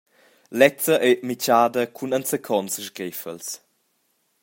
[0.59, 3.47] Lezza ei mitschada cun enzacons sgreffels.